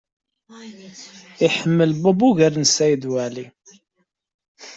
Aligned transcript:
Iḥemmel 1.45 1.91
Bob 2.01 2.19
ugar 2.29 2.53
n 2.57 2.65
Saɛid 2.67 3.03
Waɛli. 3.11 3.45